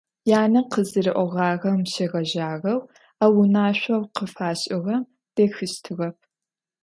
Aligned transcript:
Янэ 0.41 0.61
къызыриӏогъагъэм 0.71 1.79
щегъэжьагъэу 1.91 2.79
а 3.23 3.25
унашъоу 3.37 4.03
къыфашӏыгъэм 4.15 5.01
дэхыщтыгъэп. 5.35 6.15